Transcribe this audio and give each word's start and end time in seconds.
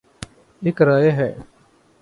ایک 0.61 0.81
رائے 0.81 1.11
ہے۔ 1.11 1.31